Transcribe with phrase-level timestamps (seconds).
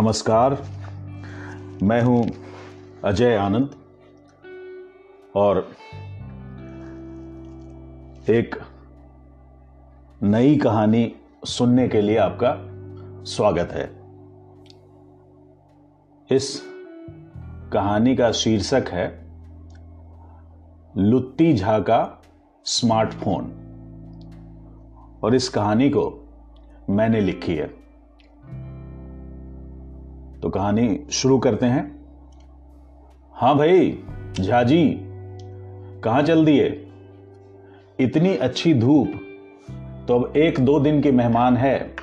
[0.00, 0.62] नमस्कार।
[1.82, 2.28] मैं हूँ
[3.04, 3.70] अजय आनंद
[5.36, 5.72] और
[8.30, 8.56] एक
[10.22, 12.56] नई कहानी सुनने के लिए आपका
[13.24, 14.02] स्वागत है।
[16.36, 16.62] इस
[17.72, 19.26] कहानी का शीर्षक है,
[20.96, 22.22] लुत्ती झा का
[22.64, 23.44] स्मार्टफ़ोन।
[25.24, 26.28] और इस कहानी को
[26.90, 27.79] मैंने लिखी है।
[30.42, 32.00] तो कहानी शुरू करते हैं।
[33.34, 33.98] हाँ भाई,
[34.40, 34.98] झाजी,
[36.04, 36.86] कहाँ चल दिए?
[38.00, 39.12] इतनी अच्छी धूप
[40.08, 41.94] तो अब एक दो दिन के मेहमान है।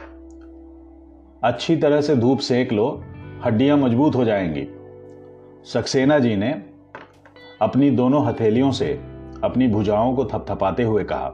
[1.43, 3.03] अच्छी तरह से धूप सेक लो,
[3.45, 4.67] हड्डियाँ मज़बूत हो जाएँगी।
[5.65, 6.51] सक्सेना जी ने
[7.61, 8.93] अपनी दोनों हथेलियों से
[9.43, 11.27] अपनी भुजाओं को थपथपाते हुए कहा,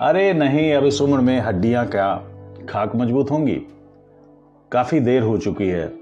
[0.00, 2.14] अरे नहीं, अब इस उम्र में हड्डियाँ क्या
[2.68, 3.62] खाक मज़बूत होंगी?
[4.72, 5.92] काफ़ी देर हो चुकी है।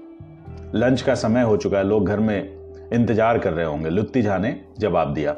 [0.75, 2.57] लंच का समय हो चुका है। लोग घर में
[2.93, 5.35] इंतज़ार कर रहे होंगे। लुत्ती झा ने जवाब दिया।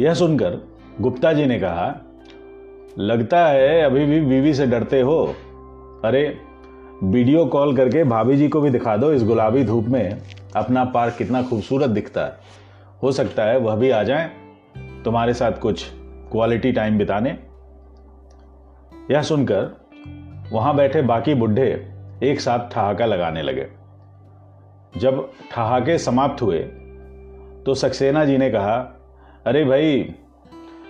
[0.00, 0.58] यह सुनकर
[1.00, 1.94] गुप्ता जी ने कहा,
[2.98, 5.34] लगता है अभी भी बीवी से डरते हो।
[6.04, 6.38] अरे,
[7.02, 10.18] वीडियो कॉल करके भाभी जी को भी दिखा दो। इस गुलाबी धूप में
[10.56, 12.36] अपना पार्क कितना खूबसूरत दिखता है।
[13.02, 14.30] हो सकता है वह भी आ जाए।
[15.04, 15.86] तुम्हारे साथ कुछ
[16.32, 17.38] क्वालिटी टाइम बिताने।
[19.10, 19.81] यह सुनकर
[20.52, 21.68] वहाँ बैठे बाकी बुढ़े
[22.22, 23.66] एक साथ ठहाका लगाने लगे।
[24.96, 26.58] जब ठहाके समाप्त हुए
[27.66, 28.74] तो सक्सेना जी ने कहा,
[29.46, 30.14] अरे भाई,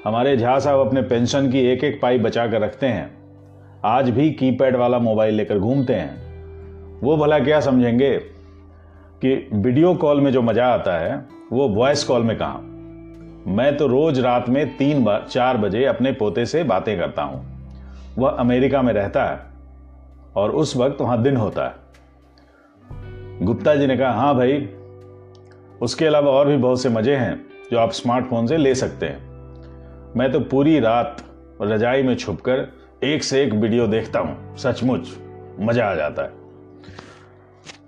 [0.05, 3.11] हमारे झा साहब अपने पेंशन की एक एक पाई बचा कर रखते हैं।
[3.85, 8.17] आज भी कीपैड वाला मोबाइल लेकर घूमते हैं। वो भला क्या समझेंगे
[9.23, 11.15] कि वीडियो कॉल में जो मज़ा आता है,
[11.53, 12.59] वो वॉइस कॉल में कहा?
[13.53, 17.45] मैं तो रोज रात में तीन बार चार बजे अपने पोते से बातें करता हूँ।
[18.19, 19.52] वह अमेरिका में रहता है।
[20.37, 21.75] और उस वक्त वहाँ दिन होता है।
[23.43, 24.69] गुप्ता जी ने कहा हाँ भाई,
[25.83, 29.31] उसके अलावा और भी बहुत से मज़े हैं जो आप स्मार्टफ़ोन से ले सकते हैं।
[30.17, 31.25] मैं तो पूरी रात
[31.63, 32.67] रजाई में छुपकर
[33.05, 35.09] एक से एक वीडियो देखता हूँ। सचमुच
[35.61, 36.33] मज़ा आ जाता है।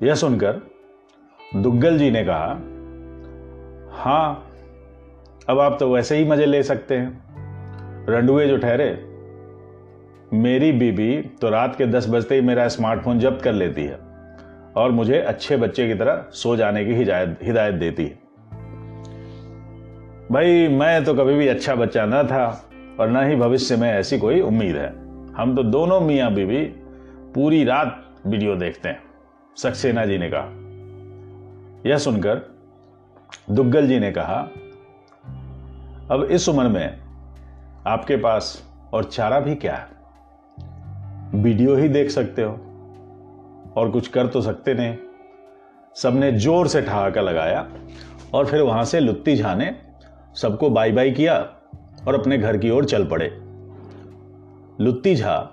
[0.02, 0.60] यह सुनकर
[1.56, 2.46] दुग्गल जी ने कहा,
[4.02, 4.50] हाँ,
[5.48, 8.88] अब आप तो वैसे ही मज़े ले सकते हैं। रंडुए जो ठहरे
[10.34, 13.98] मेरी बीबी तो रात के दस बजते ही मेरा स्मार्टफ़ोन जब्त कर लेती है
[14.76, 18.18] और मुझे अच्छे बच्चे की तरह सो जाने की हिदायत देती है।
[20.32, 22.46] भाई, मैं तो कभी भी अच्छा बच्चा न था
[23.00, 24.88] और न ही भविष्य में ऐसी कोई उम्मीद है।
[25.34, 26.64] हम तो दोनों मियाँ बीबी
[27.34, 29.00] पूरी रात वीडियो देखते हैं,
[29.56, 32.42] सक्सेना जी ने कहा। यह सुनकर
[33.50, 34.40] दुग्गल जी ने कहा,
[36.10, 36.98] अब इस उम्र में
[37.86, 38.62] आपके पास
[38.94, 39.93] और चारा भी क्या है?
[41.34, 42.52] वीडियो ही देख सकते हो।
[43.76, 44.96] और कुछ कर तो सकते नहीं।
[45.96, 47.66] सबने ज़ोर से ठहाका लगाया
[48.34, 49.74] और फिर वहाँ से लुत्ती झा ने
[50.34, 51.34] सबको बाई बाई किया
[52.08, 53.26] और अपने घर की ओर चल पड़े।
[54.80, 55.50] लुत्ती झा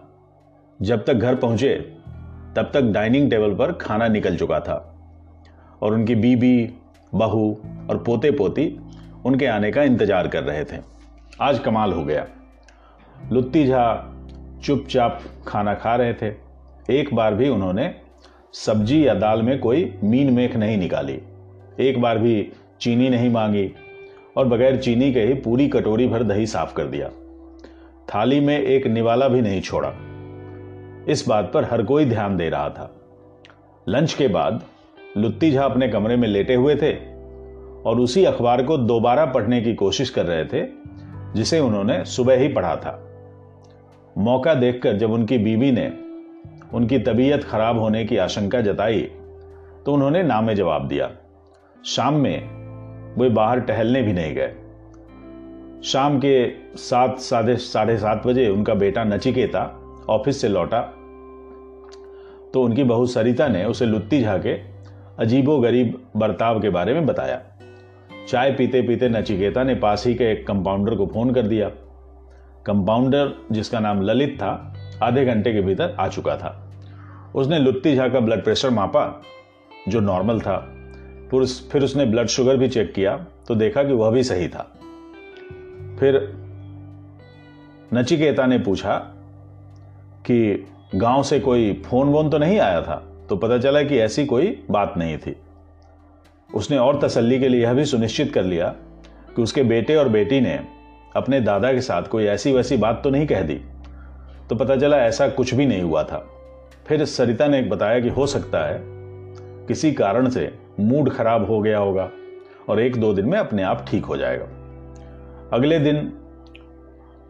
[0.79, 1.73] जब तक घर पहुँचे,
[2.55, 4.75] तब तक डाइनिंग टेबल पर खाना निकल चुका था
[5.81, 6.73] और उनकी बीबी,
[7.13, 7.51] बहू
[7.89, 8.67] और पोते पोती
[9.25, 10.81] उनके आने का इंतज़ार कर रहे थे।
[11.41, 12.27] आज कमाल हो गया।
[13.31, 14.10] लुत्ती झा
[14.63, 16.33] चुपचाप खाना खा रहे थे।
[16.89, 17.95] एक बार भी उन्होंने
[18.53, 21.21] सब्ज़ी या दाल में कोई मीन मेख नहीं निकाली।
[21.79, 22.51] एक बार भी
[22.81, 23.71] चीनी नहीं मांगी
[24.37, 27.09] और बगैर चीनी के ही पूरी कटोरी भर दही साफ़ कर दिया।
[28.15, 29.89] थाली में एक निवाला भी नहीं छोड़ा।
[31.11, 32.95] इस बात पर हर कोई ध्यान दे रहा था।
[33.89, 34.63] लंच के बाद
[35.17, 36.93] लुत्ती झा अपने कमरे में लेटे हुए थे
[37.85, 40.67] और उसी अखबार को दोबारा पढ़ने की कोशिश कर रहे थे,
[41.35, 43.10] जिसे उन्होंने सुबह ही पढ़ा था।
[44.15, 45.91] मौका देखकर जब उनकी बीवी ने
[46.73, 49.01] उनकी तबीयत खराब होने की आशंका जताई
[49.85, 51.09] तो उन्होंने नामे जवाब दिया।
[51.85, 54.53] शाम में वे बाहर टहलने भी नहीं गए।
[55.83, 59.63] शाम के सात, साढ़े साढ़े सात बजे उनका बेटा नचिकेता
[60.09, 60.81] ऑफ़िस से लौटा
[62.53, 64.53] तो उनकी बहू सरिता ने उसे लुत्ती झाके
[65.19, 67.41] अजीबो गरीब बर्ताव के बारे में बताया।
[68.27, 71.69] चाय पीते पीते नचिकेता ने पास ही के एक कंपाउंडर को फ़ोन कर दिया।
[72.65, 76.71] कंपाउंडर जिसका नाम ललित था, आधे घंटे के भीतर आ चुका था।
[77.35, 79.21] उसने लुत्ती झा का ब्लड प्रेशर मापा,
[79.87, 80.57] जो नॉर्मल था।
[81.31, 83.15] फिर उसने ब्लड शुगर भी चेक किया
[83.47, 84.63] तो देखा कि वह भी सही था।
[85.99, 86.17] फिर
[87.93, 88.97] नचिकेता ने पूछा
[90.25, 92.95] कि गाँव से कोई फ़ोन वोन तो नहीं आया था?
[93.29, 95.35] तो पता चला कि ऐसी कोई बात नहीं थी।
[96.49, 98.67] उसने और तसल्ली के लिए यह भी सुनिश्चित कर लिया
[99.35, 100.59] कि उसके बेटे और बेटी ने
[101.15, 103.59] अपने दादा के साथ कोई ऐसी वैसी बात तो नहीं कह दी।
[104.49, 106.25] तो पता चला ऐसा कुछ भी नहीं हुआ था।
[106.87, 108.79] फिर सरिता ने बताया कि हो सकता है,
[109.67, 112.09] किसी कारण से मूड खराब हो गया होगा
[112.69, 114.45] और एक दो दिन में अपने आप ठीक हो जाएगा।
[115.53, 116.11] अगले दिन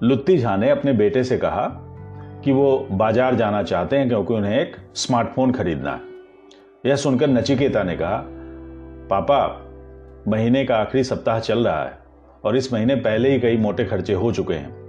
[0.04, 1.68] लुत्ती झा ने अपने बेटे से कहा
[2.44, 6.10] कि वो बाज़ार जाना चाहते हैं क्योंकि उन्हें एक स्मार्टफ़ोन खरीदना है।
[6.86, 8.24] यह सुनकर नचिकेता ने कहा,
[9.10, 9.45] पापा,
[10.28, 12.00] महीने का आखिरी सप्ताह चल रहा है।
[12.43, 14.79] और इस महीने पहले ही कई मोटे खर्चे हो चुके हैं।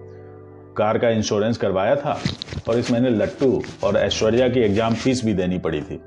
[0.77, 2.19] कार का इंश्योरेंस करवाया था
[2.69, 6.01] और इस महीने लट्टू और ऐश्वर्या की एग्ज़ाम फ़ीस भी देनी पड़ी थी।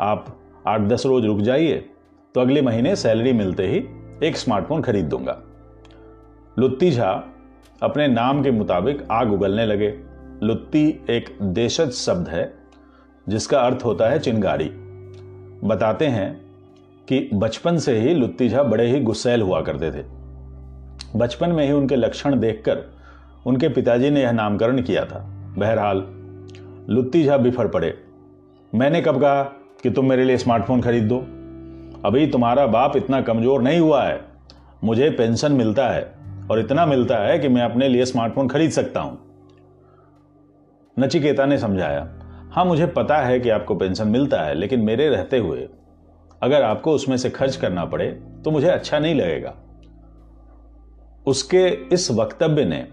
[0.00, 0.26] आप
[0.66, 1.84] आठ दस रोज रुक जाइए
[2.34, 3.78] तो अगले महीने सैलरी मिलते ही
[4.26, 5.40] एक स्मार्टफ़ोन खरीद दूँगा।
[6.56, 7.10] लुत्ती झा
[7.82, 9.88] अपने नाम के मुताबिक आग उगलने लगे।
[10.42, 12.52] लुत्ती एक देशज शब्द है,
[13.26, 14.68] जिसका अर्थ होता है चिंगारी।
[15.64, 16.30] बताते हैं
[17.08, 20.04] कि बचपन से ही लुत्ती झा बड़े ही गुस्सैल हुआ करते थे।
[21.16, 22.82] बचपन में ही उनके लक्षण देखकर
[23.46, 25.18] उनके पिताजी ने यह नामकरण किया था।
[25.58, 26.04] बहरहाल,
[26.88, 27.92] लुत्ती झा बिफर पड़े।
[28.72, 29.42] मैंने कब कहा
[29.82, 31.18] कि तुम मेरे लिए स्मार्टफ़ोन खरीद दो?
[32.04, 34.20] अभी तुम्हारा बाप इतना कमज़ोर नहीं हुआ है।
[34.84, 36.02] मुझे पेंशन मिलता है
[36.50, 39.18] और इतना मिलता है कि मैं अपने लिए स्मार्टफ़ोन खरीद सकता हूँ।
[40.96, 42.08] नचिकेता ने समझाया
[42.52, 45.68] हाँ मुझे पता है कि आपको पेंशन मिलता है, लेकिन मेरे रहते हुए
[46.42, 48.06] अगर आपको उसमें से खर्च करना पड़े
[48.44, 49.54] तो मुझे अच्छा नहीं लगेगा।
[51.26, 52.88] उसके इस वक्तव्य ने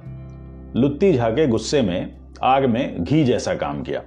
[0.79, 4.03] लुत्ती झा के गुस्से में, आग में घी जैसा काम किया।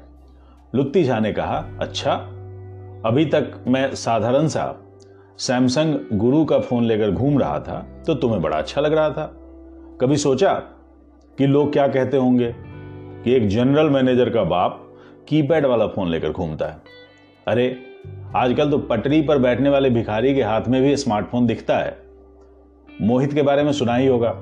[0.75, 2.12] लुत्ती झा ने कहा अच्छा
[3.06, 4.75] अभी तक मैं साधारण सा
[5.38, 9.37] सैमसंग गुरु का फ़ोन लेकर घूम रहा था तो तुम्हें बड़ा अच्छा लग रहा था।
[10.00, 10.55] कभी सोचा
[11.38, 12.55] कि लोग क्या कहते होंगे?
[13.25, 14.96] कि एक जनरल मैनेजर का बाप
[15.28, 16.76] कीपैड वाला फ़ोन लेकर घूमता है।
[17.49, 17.76] अरे,
[18.37, 22.05] आजकल तो पटरी पर बैठने वाले भिखारी के हाथ में भी स्मार्टफ़ोन दिखता है।
[23.02, 24.32] मोहित के बारे में सुना ही होगा।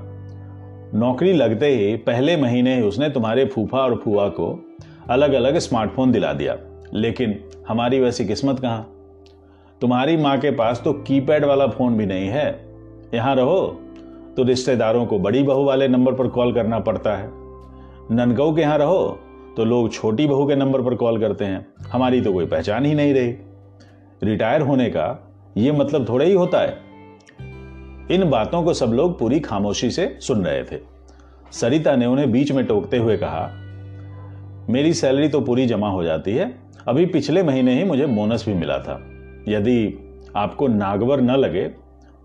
[0.93, 4.65] नौकरी लगते ही पहले महीने ही उसने तुम्हारे फूफा और फुआ को
[5.09, 6.57] अलग अलग स्मार्टफ़ोन दिला दिया।
[6.93, 8.91] लेकिन हमारी वैसी किस्मत कहाँ?
[9.81, 12.47] तुम्हारी माँ के पास तो कीपैड वाला फ़ोन भी नहीं है।
[13.13, 13.81] यहाँ रहो
[14.37, 17.29] तो रिश्तेदारों को बड़ी बहू वाले नंबर पर कॉल करना पड़ता है।
[18.11, 19.19] ननकऊ के यहाँ रहो
[19.57, 22.95] तो लोग छोटी बहू के नंबर पर कॉल करते हैं। हमारी तो कोई पहचान ही
[22.95, 23.35] नहीं रही।
[24.23, 26.84] रिटायर होने का यह मतलब थोड़ा ही होता है।
[28.11, 30.79] इन बातों को सब लोग पूरी खामोशी से सुन रहे थे।
[31.51, 33.49] सरिता ने उन्हें बीच में टोकते हुए कहा,
[34.69, 36.53] मेरी सैलरी तो पूरी जमा हो जाती है।
[36.87, 38.99] अभी पिछले महीने ही मुझे बोनस भी मिला था।
[39.47, 41.63] यदि आपको नागवर न लगे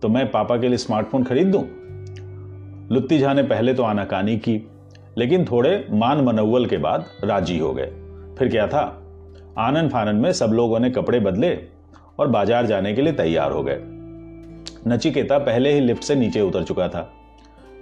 [0.03, 1.47] तो मैं पापा के लिए स्मार्टफ़ोन खरीद?
[1.47, 1.62] दूँ
[2.91, 4.61] लुत्ती झा ने पहले तो आनाकानी की,
[5.19, 7.87] लेकिन थोड़े मान मनोवल के बाद राज़ी हो गए।
[8.38, 8.83] फिर क्या था?
[9.59, 11.56] आनंद फानंद में सब लोगों ने कपड़े बदले
[12.19, 13.79] और बाज़ार जाने के लिए तैयार हो गए।
[14.87, 17.00] नचिकेता पहले ही लिफ्ट से नीचे उतर चुका था,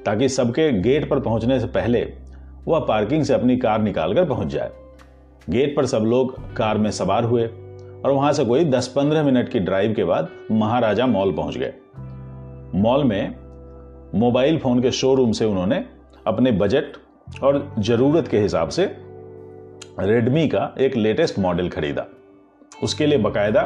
[0.06, 2.00] ताकि सबके गेट पर पहुँचने से पहले
[2.67, 4.71] वह पार्किंग से अपनी कार निकालकर पहुँच जाए।
[5.50, 9.59] गेट पर सब लोग कार में सवार हुए और वहाँ से कोई 10-15 मिनट की
[9.59, 11.73] ड्राइव के बाद महाराजा मॉल पहुँच गए।
[12.75, 13.35] मॉल में
[14.15, 15.85] मोबाइल फ़ोन के शोरूम से उन्होंने
[16.27, 16.97] अपने बजट
[17.43, 18.85] और ज़रूरत के हिसाब से
[20.01, 22.06] रेडमी का एक लेटेस्ट मॉडल खरीदा।
[22.83, 23.62] उसके लिए बकायदा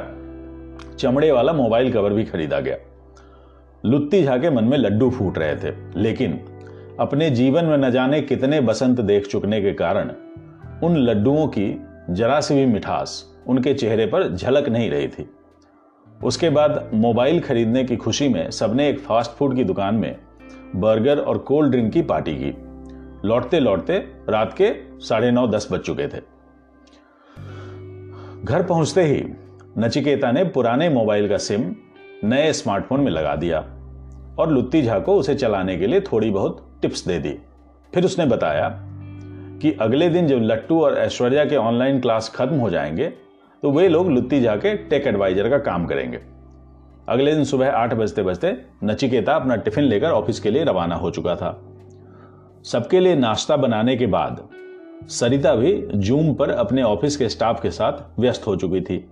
[0.98, 2.76] चमड़े वाला मोबाइल कवर भी खरीदा गया।
[3.84, 6.38] लुत्ती झा के मन में लड्डू फूट रहे थे, लेकिन
[7.00, 10.10] अपने जीवन में न जाने कितने बसंत देख चुकने के कारण
[10.82, 11.66] उन लड्डुओं की
[12.10, 15.28] जरा सी भी मिठास उनके चेहरे पर झलक नहीं रही थी।
[16.24, 20.16] उसके बाद मोबाइल खरीदने की खुशी में सबने एक फास्ट फ़ूड की दुकान में
[20.76, 22.54] बर्गर और कोल्ड ड्रिंक की पार्टी की।
[23.28, 23.98] लौटते लौटते
[24.28, 26.22] रात के साढ़े नौ दस बज चुके थे।
[28.44, 29.22] घर पहुँचते ही
[29.78, 31.74] नचिकेता ने पुराने मोबाइल का सिम
[32.24, 33.64] नए स्मार्टफ़ोन में लगा दिया।
[34.42, 37.36] और लुत्ती झा को उसे चलाने के लिए थोड़ी बहुत टिप्स दे दी।
[37.92, 38.68] फिर उसने बताया
[39.62, 43.06] कि अगले दिन जब लट्टू और ऐश्वर्या के ऑनलाइन क्लास खत्म हो जाएँगे
[43.62, 46.20] तो वे लोग लुत्ती झा के टेक एडवाइजर का काम करेंगे।
[47.08, 51.10] अगले दिन सुबह आठ बजते बजते नचिकेता अपना टिफ़िन लेकर ऑफ़िस के लिए रवाना हो
[51.10, 51.52] चुका था।
[52.64, 54.48] सबके लिए नाश्ता बनाने के बाद
[55.10, 59.04] सरिता भी जूम पर अपने ऑफ़िस के स्टाफ के साथ व्यस्त हो चुकी थी।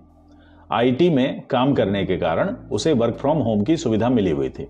[0.71, 4.67] आईटी में काम करने के कारण उसे वर्क फ्रॉम होम की सुविधा मिली हुई थी।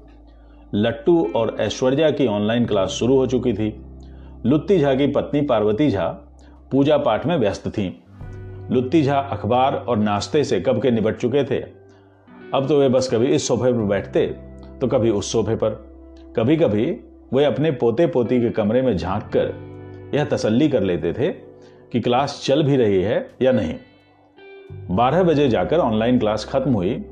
[0.76, 3.82] लट्टू और ऐश्वर्या की ऑनलाइन क्लास शुरू हो चुकी थी।
[4.46, 6.08] लुत्ती झा की पत्नी पार्वती झा
[6.72, 8.04] पूजा पाठ में व्यस्त थी।
[8.72, 11.64] लुत्ती झा अखबार और नाश्ते से कब के निपट चुके थे?
[12.54, 14.26] अब तो वे बस कभी इस सोफे पर बैठते
[14.82, 15.70] तो कभी उस सोफे पर।
[16.38, 16.86] कभी कभी
[17.34, 19.54] वे अपने पोते पोती के कमरे में झाँक कर
[20.16, 21.30] यह तसल्ली कर लेते थे
[21.92, 23.76] कि क्लास चल भी रही है या नहीं।
[24.92, 27.06] बारह बजे जाकर ऑनलाइन क्लास खत्म हुई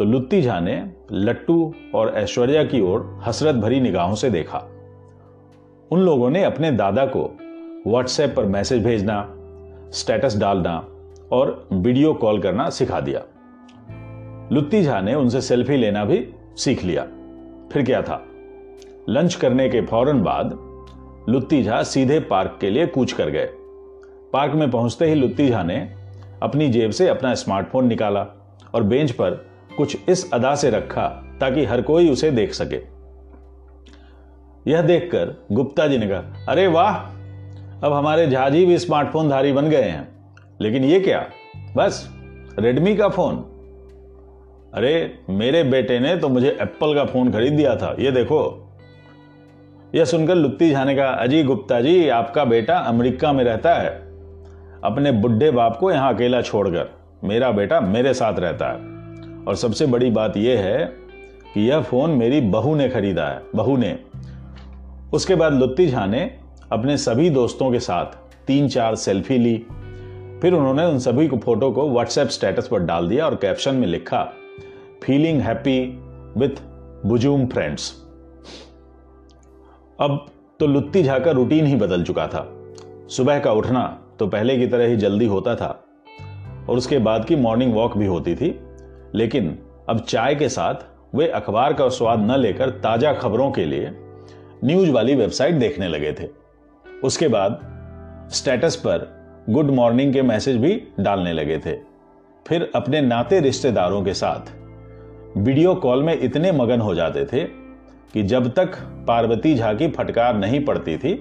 [0.00, 4.58] तो लुत्ती झा ने लट्टू और ऐश्वर्या की ओर हसरत भरी निगाहों से देखा।
[5.90, 7.38] उन लोगों ने अपने दादा को
[7.86, 9.34] व्हाट्सएप पर मैसेज भेजना,
[9.92, 10.86] स्टेटस डालना
[11.32, 13.22] और वीडियो कॉल करना सिखा दिया।
[14.52, 17.02] लुत्ती झा ने उनसे सेल्फी लेना भी सीख लिया।
[17.72, 18.26] फिर क्या था?
[19.08, 20.58] लंच करने के फ़ौरन बाद
[21.28, 23.48] लुत्ती झा सीधे पार्क के लिए कूच कर गए।
[24.32, 25.94] पार्क में पहुँचते ही लुत्ती झा ने
[26.42, 28.26] अपनी जेब से अपना स्मार्टफ़ोन निकाला
[28.74, 29.49] और बेंच पर
[29.80, 31.08] कुछ इस अदा से रखा
[31.40, 33.00] ताकि हर कोई उसे देख सके।
[34.70, 36.96] यह देखकर गुप्ता जी ने कहा, अरे वाह,
[37.86, 41.26] अब हमारे झाजी भी स्मार्टफ़ोन धारी बन गए हैं। लेकिन ये क्या?
[41.76, 42.16] बस
[42.58, 43.36] रेडमी का फ़ोन।
[44.74, 48.70] अरे, मेरे बेटे ने तो मुझे एप्पल का फ़ोन खरीद दिया था, ये देखो।
[49.94, 53.90] यह सुनकर लुत्ती झाने का अजी गुप्ता जी, आपका बेटा अमेरिका में रहता है।
[54.84, 56.90] अपने बुढ़े बाप को यहाँ अकेला छोड़कर,
[57.24, 58.99] मेरा बेटा मेरे साथ रहता है।
[59.48, 60.84] और सबसे बड़ी बात यह है
[61.54, 63.98] कि यह फ़ोन मेरी बहू ने खरीदा है, बहू ने।
[65.12, 66.20] उसके बाद लुत्ती झा ने
[66.72, 69.56] अपने सभी दोस्तों के साथ तीन चार सेल्फी ली।
[70.42, 73.86] फिर उन्होंने उन सभी को फ़ोटो को व्हाट्सएप स्टेटस पर डाल दिया और कैप्शन में
[73.86, 74.22] लिखा
[75.04, 75.80] feeling happy
[76.36, 76.62] with
[77.06, 77.90] bosom friends
[80.00, 80.26] अब
[80.60, 82.46] तो लुत्ती झा का रूटीन ही बदल चुका था।
[83.08, 83.82] सुबह का उठना
[84.18, 85.68] तो पहले की तरह ही जल्दी होता था
[86.68, 88.50] और उसके बाद की मॉर्निंग वॉक भी होती थी।
[89.14, 90.74] लेकिन अब चाय के साथ
[91.14, 93.90] वे अखबार का स्वाद न लेकर ताज़ा खबरों के लिए
[94.64, 96.28] न्यूज़ वाली वेबसाइट देखने लगे थे।
[97.04, 97.60] उसके बाद
[98.32, 99.08] स्टेटस पर
[99.50, 101.76] गुड मॉर्निंग के मैसेज भी डालने लगे थे।
[102.46, 104.52] फिर अपने नाते रिश्तेदारों के साथ
[105.36, 107.44] वीडियो कॉल में इतने मगन हो जाते थे
[108.12, 111.14] कि जब तक पार्वती झा की फटकार नहीं पड़ती थी,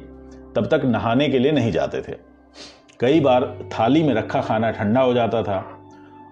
[0.56, 2.16] तब तक नहाने के लिए नहीं जाते थे।
[3.00, 5.79] कई बार थाली में रखा खाना ठंडा हो जाता था।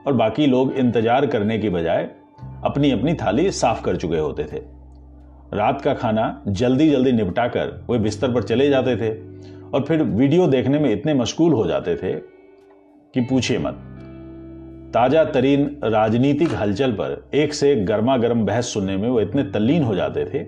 [0.07, 2.09] और बाकी लोग इंतज़ार करने की बजाय
[2.65, 4.61] अपनी अपनी थाली साफ़ कर चुके होते थे।
[5.53, 9.09] रात का खाना जल्दी जल्दी निपटाकर वे बिस्तर पर चले जाते थे
[9.69, 12.13] और फिर वीडियो देखने में इतने मशगूल हो जाते थे
[13.13, 13.83] कि पूछिए मत।
[14.93, 19.43] ताज़ा तरीन राजनीतिक हलचल पर एक से एक गर्मा गर्म बहस सुनने में वो इतने
[19.43, 20.43] तल्लीन हो जाते थे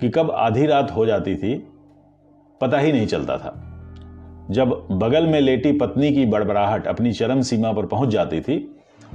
[0.00, 1.54] कि कब आधी रात हो जाती थी,
[2.60, 3.54] पता ही नहीं चलता था।
[4.50, 8.56] जब बगल में लेटी पत्नी की बड़बड़ाहट अपनी चरम सीमा पर पहुँच जाती थी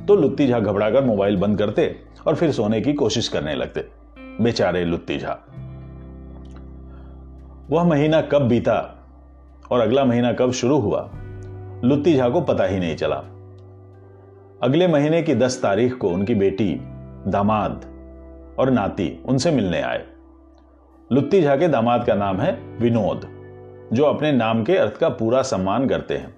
[0.07, 1.95] तो लुत्ती झा घबराकर मोबाइल बंद करते
[2.27, 3.89] और फिर सोने की कोशिश करने लगते।
[4.41, 5.45] बेचारे लुत्ती झा।
[7.69, 9.05] वह महीना कब बीता
[9.71, 11.09] और अगला महीना कब शुरू हुआ,
[11.83, 13.23] लुत्ती झा को पता ही नहीं चला।
[14.63, 16.79] अगले महीने की दस तारीख को उनकी बेटी,
[17.27, 17.85] दामाद
[18.59, 20.05] और नाती उनसे मिलने आए।
[21.11, 23.27] लुत्ती झा के दामाद का नाम है विनोद,
[23.93, 26.35] जो अपने नाम के अर्थ का पूरा सम्मान करते हैं।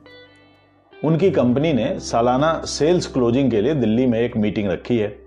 [1.05, 5.19] उनकी कंपनी ने सालाना सेल्स क्लोजिंग के लिए दिल्ली में एक मीटिंग रखी है।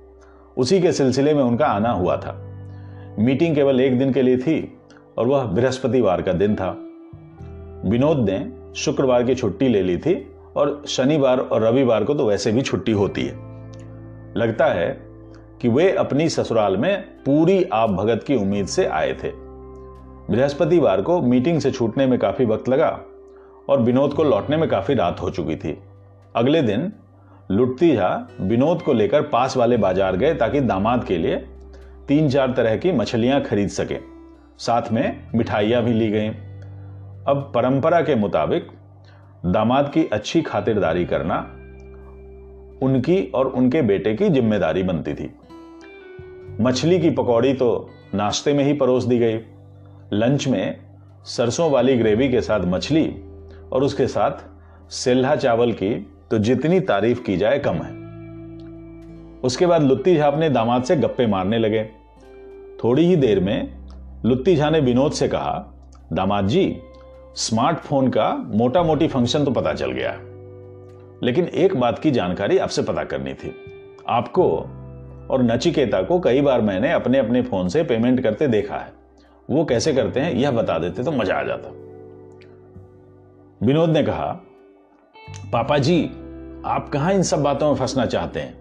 [0.56, 2.32] उसी के सिलसिले में उनका आना हुआ था।
[3.18, 4.78] मीटिंग केवल एक दिन के लिए थी
[5.18, 6.70] और वह बृहस्पतिवार का दिन था।
[7.90, 12.52] विनोद ने शुक्रवार की छुट्टी ले ली थी और शनिवार और रविवार को तो वैसे
[12.52, 13.34] भी छुट्टी होती है।
[14.36, 14.88] लगता है
[15.60, 19.32] कि वे अपनी ससुराल में पूरी आप भगत की उम्मीद से आए थे।
[20.30, 23.00] बृहस्पतिवार को मीटिंग से छूटने में काफ़ी वक्त लगा
[23.68, 25.76] और विनोद को लौटने में काफ़ी रात हो चुकी थी।
[26.34, 26.92] अगले दिन,
[27.50, 31.36] लुटती झा विनोद को लेकर पास वाले बाज़ार गए ताकि दामाद के लिए
[32.08, 33.98] तीन चार तरह की मछलियाँ खरीद सके।
[34.58, 36.30] साथ में मिठाइयाँ भी ली गईं।
[37.24, 38.68] अब परंपरा के मुताबिक
[39.46, 41.38] दामाद की अच्छी खातिरदारी करना
[42.82, 45.30] उनकी और उनके बेटे की ज़िम्मेदारी बनती थी।
[46.60, 47.68] मछली की पकौड़ी तो
[48.14, 49.38] नाश्ते में ही परोस दी गई।
[50.12, 50.80] लंच में
[51.26, 53.04] सरसों वाली ग्रेवी के साथ मछली
[53.72, 54.44] और उसके साथ
[54.92, 55.94] सेल्हा चावल की
[56.30, 57.96] तो जितनी तारीफ़ की जाए कम है।
[59.40, 61.84] उसके बाद लुत्ती झा अपने दामाद से गप्पे मारने लगे।
[62.84, 63.78] थोड़ी ही देर में
[64.24, 65.74] लुत्ती झा ने विनोद से कहा,
[66.12, 66.76] दामाद जी,
[67.36, 70.12] स्मार्टफ़ोन का मोटा मोटी फ़ंक्शन तो पता चल गया
[71.22, 73.54] लेकिन एक बात की जानकारी आपसे पता करनी थी।
[74.08, 74.48] आपको
[75.30, 78.92] और नचिकेता को कई बार मैंने अपने अपने फ़ोन से पेमेंट करते देखा है।
[79.50, 81.70] वो कैसे करते हैं, यह बता देते तो मज़ा आ जाता।
[83.62, 84.26] विनोद ने कहा,
[85.52, 86.04] पापा जी,
[86.66, 88.54] आप कहाँ इन सब बातों में फंसना चाहते हैं?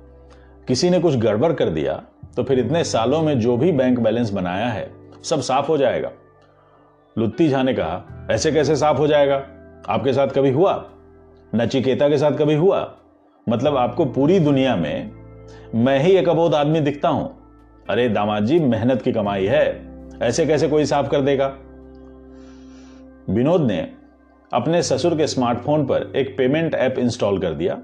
[0.67, 2.03] किसी ने कुछ गड़बड़ कर दिया
[2.35, 4.89] तो फिर इतने सालों में जो भी बैंक बैलेंस बनाया है,
[5.23, 6.11] सब साफ़ हो जाएगा।
[7.17, 9.35] लुत्ती झा ने कहा, ऐसे कैसे साफ़ हो जाएगा?
[9.89, 10.89] आपके साथ कभी हुआ?
[11.55, 12.95] नचिकेता के साथ कभी हुआ?
[13.49, 15.11] मतलब आपको पूरी दुनिया में
[15.75, 17.35] मैं ही एक अबोध आदमी दिखता हूँ।
[17.89, 19.87] अरे दामाद जी, मेहनत की कमाई है,
[20.21, 21.47] ऐसे कैसे कोई साफ़ कर देगा?
[23.29, 23.91] विनोद ने
[24.51, 27.77] अपने ससुर के स्मार्टफ़ोन पर एक पेमेंट ऐप इंस्टॉल कर दिया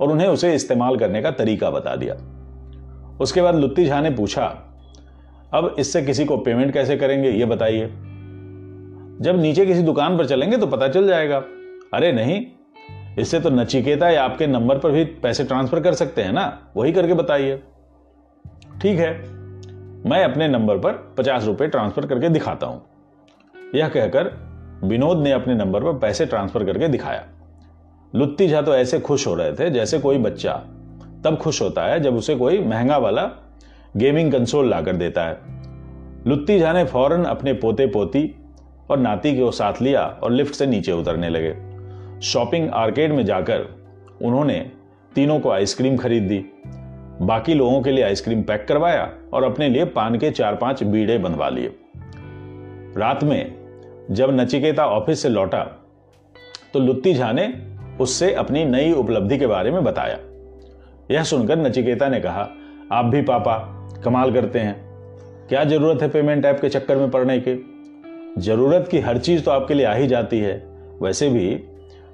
[0.00, 2.14] और उन्हें उसे इस्तेमाल करने का तरीका बता दिया।
[3.20, 4.44] उसके बाद लुत्ती झा ने पूछा,
[5.54, 7.86] अब इससे किसी को पेमेंट कैसे करेंगे यह बताइए?
[9.20, 11.42] जब नीचे किसी दुकान पर चलेंगे तो पता चल जाएगा।
[11.94, 12.44] अरे नहीं,
[13.18, 16.46] इससे तो नचिकेता या आपके नंबर पर भी पैसे ट्रांसफ़र कर सकते हैं ना?
[16.76, 17.62] वही करके बताइए।
[18.82, 19.12] ठीक है,
[20.06, 22.82] मैं अपने नंबर पर पचास रुपए ट्रांसफ़र करके दिखाता हूँ।
[23.74, 24.32] यह कहकर
[24.82, 27.24] विनोद ने अपने नंबर पर पैसे ट्रांसफ़र करके दिखाया।
[28.14, 30.52] लुत्ती झा तो ऐसे खुश हो रहे थे जैसे कोई बच्चा।
[31.24, 33.30] तब खुश होता है जब उसे कोई महँगा वाला
[33.96, 35.38] गेमिंग कंसोल लाकर देता है।
[36.26, 38.34] लुत्ती झा ने फ़ौरन अपने पोते पोती
[38.90, 41.54] और नाती को साथ लिया और लिफ्ट से नीचे उतरने लगे।
[42.20, 43.66] शॉपिंग आर्केड में जाकर
[44.22, 44.70] उन्होंने
[45.14, 46.44] तीनों को आइसक्रीम खरीद दी।
[47.22, 51.18] बाकी लोगों के लिए आइसक्रीम पैक करवाया और अपने लिए पान के चार पाँच बीड़े
[51.18, 51.76] बनवा लिए।
[52.96, 53.63] रात में
[54.10, 55.62] जब नचिकेता ऑफ़िस से लौटा
[56.72, 57.54] तो लुत्ती झा ने
[58.00, 60.18] उससे अपनी नई उपलब्धि के बारे में बताया।
[61.10, 62.48] यह सुनकर नचिकेता ने कहा,
[62.92, 63.58] आप भी पापा,
[64.04, 64.84] कमाल करते हैं।
[65.48, 67.70] क्या ज़रूरत है पेमेंट ऐप के चक्कर में पड़ने की?
[68.38, 70.66] ज़रूरत की हर चीज़ तो आपके लिए आ ही जाती है।
[71.02, 71.64] वैसे भी,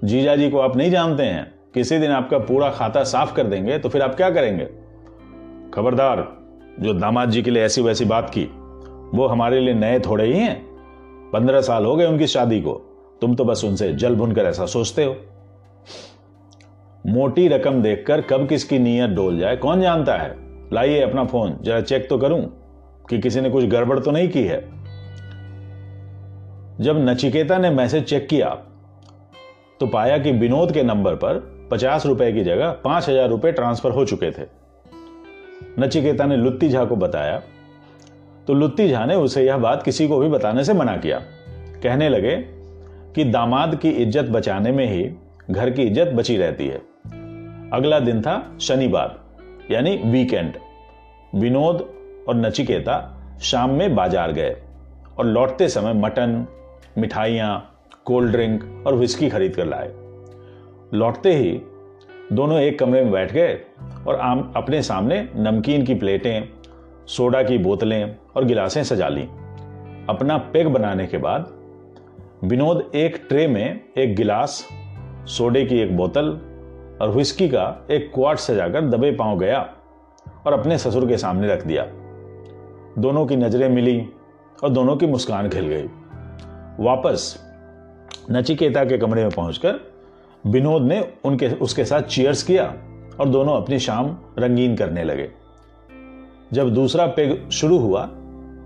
[0.05, 3.79] जीजा जी को आप नहीं जानते हैं। किसी दिन आपका पूरा खाता साफ़ कर देंगे
[3.79, 4.65] तो फिर आप क्या करेंगे?
[5.75, 6.39] खबरदार,
[6.81, 8.45] जो दामाद जी के लिए ऐसी वैसी बात की,
[9.19, 10.70] वो हमारे लिए नए थोड़े ही हैं।
[11.33, 12.73] पंद्रह साल हो गए उनकी शादी को।
[13.21, 15.17] तुम तो बस उनसे जल भुनकर ऐसा सोचते हो।
[17.05, 20.35] मोटी रकम देखकर कब किसकी नीयत डोल जाए, कौन जानता है?
[20.73, 22.41] लाइए अपना फ़ोन, जरा चेक तो करूँ
[23.11, 24.59] कि किसी ने कुछ गड़बड़ तो नहीं की है।
[26.81, 28.49] जब नचिकेता ने मैसेज चेक किया
[29.81, 31.39] तो पाया कि विनोद के नंबर पर
[31.71, 34.47] पचास रुपए की जगह पाँच हज़ार रुपए ट्रांसफ़र हो चुके थे।
[35.79, 37.43] नचिकेता ने लुत्ती झा को बताया
[38.51, 41.19] तो लुत्ती झा ने उसे यह बात किसी को भी बताने से मना किया।
[41.83, 42.35] कहने लगे
[43.15, 45.05] कि दामाद की इज़्ज़त बचाने में ही
[45.51, 46.81] घर की इज़्ज़त बची रहती है।
[47.73, 49.17] अगला दिन था शनिवार,
[49.71, 50.57] यानी वीकेंड।
[51.35, 51.89] विनोद
[52.29, 52.99] और नचिकेता
[53.43, 54.57] शाम में बाज़ार गए
[55.19, 56.47] और लौटते समय मटन,
[56.99, 57.57] मिठाइयाँ,
[58.05, 59.93] कोल्ड ड्रिंक और विस्की खरीद कर लाए।
[60.95, 61.61] लौटते ही
[62.33, 63.59] दोनों एक कमरे में बैठ गए
[64.07, 66.60] और आम, अपने सामने नमकीन की प्लेटें
[67.11, 69.23] सोडा की बोतलें और गिलासें सजा ली।
[70.09, 71.49] अपना पेग बनाने के बाद
[72.45, 74.69] विनोद एक ट्रे में एक गिलास,
[75.27, 76.29] सोडे की एक बोतल
[77.03, 79.61] और विस्की का एक क्वाट सजाकर दबे पाँव गया
[80.47, 81.87] और अपने ससुर के सामने रख दिया।
[82.99, 84.09] दोनों की नज़रें मिली
[84.65, 85.87] और दोनों की मुस्कान खिल गई।
[86.85, 87.37] वापस
[88.31, 89.81] नचिकेता के कमरे में पहुंचकर
[90.47, 92.65] विनोद ने उनके, उसके साथ चीयर्स किया
[93.21, 95.40] और दोनों अपनी शाम रंगीन करने लगे।
[96.53, 98.05] जब दूसरा पेग शुरू हुआ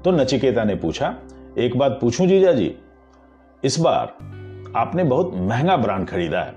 [0.04, 1.14] तो नचिकेता ने पूछा,
[1.58, 2.74] एक बात पूछूँ जीजा जी?
[3.62, 6.54] इस बार आपने बहुत महँगा ब्रांड खरीदा है।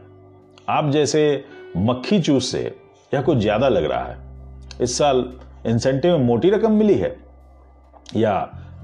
[0.70, 1.44] आप जैसे
[1.78, 2.62] मक्खी चूस से
[3.14, 4.18] यह कुछ ज़्यादा लग रहा है।
[4.82, 5.24] इस साल
[5.66, 7.16] इंसेंटिव में मोटी रकम मिली है
[8.16, 8.36] या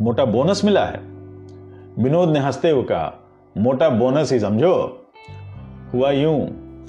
[0.02, 1.00] मोटा बोनस मिला है?
[2.00, 3.14] विनोद ने हँसते हुए कहा,
[3.56, 4.74] मोटा बोनस ही समझो।
[5.94, 6.40] हुआ यूँ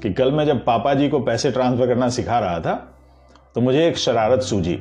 [0.02, 2.74] कि कल मैं जब पापा जी को पैसे ट्रांसफ़र करना सिखा रहा था
[3.54, 4.78] तो मुझे एक शरारत सूझी।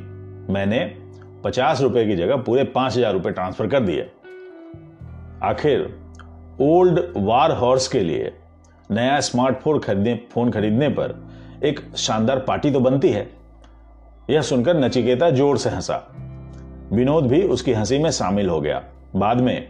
[0.50, 0.80] मैंने
[1.44, 4.10] पचास रुपए की जगह पूरे पाँच हज़ार रुपए ट्रांसफ़र कर दिए।
[5.44, 6.00] आखिर
[6.62, 8.32] ओल्ड वार हॉर्स के लिए
[8.92, 11.16] नया स्मार्टफ़ोन खरीदने, फ़ोन खरीदने पर
[11.64, 13.30] एक शानदार पार्टी तो बनती है।
[14.30, 15.96] यह सुनकर नचिकेता ज़ोर से हंसा।
[16.94, 18.84] विनोद भी उसकी हँसी में शामिल हो गया।
[19.16, 19.68] बाद में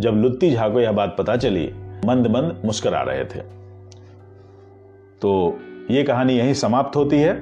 [0.00, 1.66] जब लुत्ती झा को यह बात पता चली,
[2.06, 3.40] मंद मंद मुस्करा रहे थे।
[5.22, 5.58] तो
[5.90, 7.34] ये कहानी यहीं समाप्त होती है।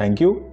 [0.00, 0.47] Thank you